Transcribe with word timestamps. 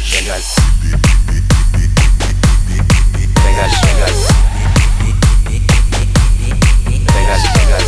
Bengal 0.00 0.40
Bengal 0.80 1.76
Bengal 7.06 7.84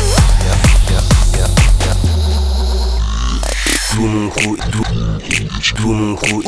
Tout 3.90 4.06
mon 4.06 4.28
crew, 4.28 4.56
tout, 4.72 4.84
tout 5.76 5.92
mon 5.92 6.14
crew, 6.16 6.42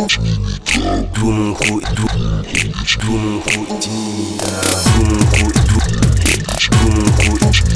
tout 1.15 1.31
mon 1.31 1.55
crew, 1.55 1.81
tout, 1.81 2.03
tout 2.05 3.17
mon 3.17 3.41
crew, 3.45 3.56
tout 3.56 3.83
mon 5.05 5.25
crew, 5.31 5.51
tout, 5.67 5.81
tout 6.59 6.91
mon 6.91 7.05
crew, 7.12 7.76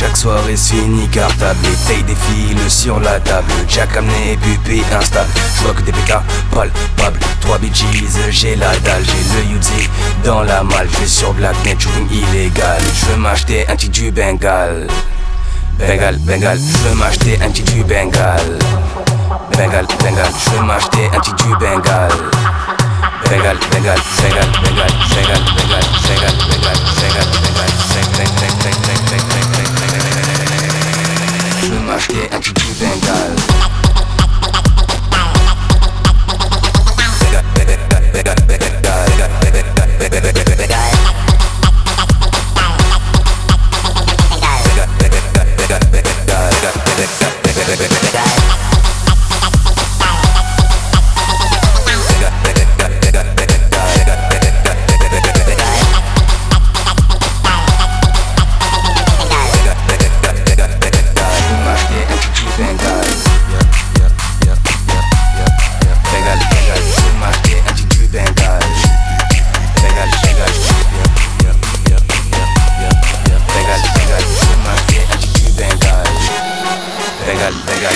Chaque 0.00 0.16
soirée 0.16 0.56
signe 0.56 1.06
cartable, 1.08 1.58
les 1.62 1.76
tailles 1.86 2.02
défilent 2.04 2.70
sur 2.70 2.98
la 3.00 3.20
table. 3.20 3.52
Jack 3.68 3.94
amené, 3.98 4.38
pupé 4.40 4.82
instable. 4.98 5.28
Je 5.54 5.72
que 5.72 5.82
des 5.82 5.92
PK 5.92 6.14
palpables. 6.50 7.20
3 7.42 7.58
bitches, 7.58 7.84
j'ai 8.30 8.56
la 8.56 8.74
dalle, 8.78 9.04
j'ai 9.04 9.36
le 9.36 9.58
Uzi 9.58 9.90
dans 10.24 10.42
la 10.42 10.62
malle. 10.62 10.88
Je 10.90 11.00
vais 11.00 11.06
sur 11.06 11.34
Blacknet, 11.34 11.76
shooting 11.78 12.08
illégal. 12.10 12.80
Je 12.94 13.06
veux 13.10 13.16
m'acheter 13.16 13.68
un 13.68 13.76
petit 13.76 13.90
du 13.90 14.10
Bengal. 14.10 14.86
Bengal, 15.78 16.16
Bengal, 16.20 16.58
je 16.58 16.88
veux 16.88 16.94
m'acheter 16.94 17.38
un 17.44 17.50
petit 17.50 17.62
du 17.64 17.84
Bengal. 17.84 18.58
Bengal, 19.52 19.86
Bengal, 20.02 20.32
je 20.42 20.50
veux 20.50 20.64
m'acheter 20.64 21.10
un 21.14 21.20
petit 21.20 21.44
du 21.44 21.54
Bengal. 21.56 22.10
Bengal, 23.28 23.58
Bengal, 23.70 23.98
Bengal, 24.22 24.48
Bengal, 24.62 24.92
Bengal, 25.14 25.42
Bengal. 25.54 25.79
Pepe. 47.70 48.09
legal, 77.40 77.54
legal. 77.66 77.94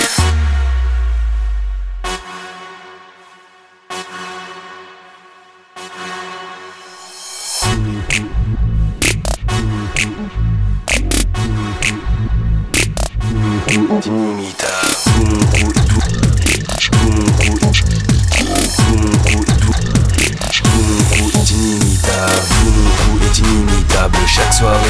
Dinamita. 14.00 14.73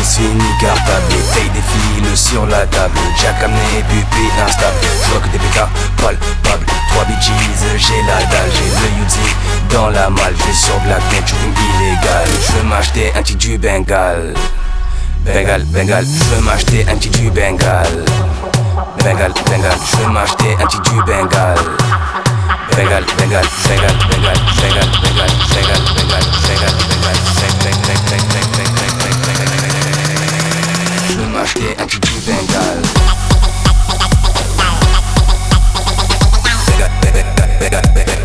sneakers 0.04 0.84
tablés 0.84 1.24
Paye 1.32 1.50
des 1.50 1.62
fils 1.62 2.28
sur 2.28 2.46
la 2.46 2.66
table. 2.66 2.98
Jack 3.20 3.42
amené 3.42 3.82
pupille 3.88 4.30
instable 4.46 4.76
Bloc 5.08 5.30
des 5.32 5.38
PK 5.38 5.60
palpable. 5.96 6.66
Trois 6.90 7.04
bitches 7.04 7.32
j'ai 7.76 8.02
la 8.06 8.18
dalle 8.26 8.50
J'ai 8.52 8.68
le 8.80 9.04
Uzi 9.04 9.34
dans 9.70 9.90
la 9.90 10.10
malle. 10.10 10.34
Je 10.38 10.44
vais 10.44 10.52
sur 10.52 10.78
Black 10.80 11.02
Net 11.12 11.26
shopping 11.26 11.52
illégal. 11.52 12.28
Je 12.46 12.52
veux 12.52 12.68
m'acheter 12.68 13.12
un 13.16 13.22
petit 13.22 13.36
du 13.36 13.58
Bengal. 13.58 14.34
Bengal, 15.24 15.64
Bengal, 15.72 16.04
je 16.04 16.34
veux 16.34 16.42
m'acheter 16.42 16.86
un 16.86 16.96
petit 16.96 17.08
du 17.08 17.30
Bengal. 17.30 18.04
Bengal, 19.02 19.32
Bengal, 19.46 19.78
je 19.90 19.96
veux 19.96 20.12
m'acheter 20.12 20.56
un 20.60 20.66
petit 20.66 20.90
du 20.90 21.02
Bengal 21.06 21.56
Bengal, 22.76 23.04
Bengal, 23.16 23.44
Bengal, 23.68 23.94
Bengal, 24.10 24.36
Bengal, 24.60 24.88
Bengal, 25.00 25.30
Bengal. 25.54 25.93
każdy 31.44 31.76
attitude 31.76 32.32
mental 32.32 32.82
Bega, 37.60 37.82
bega, 37.94 38.23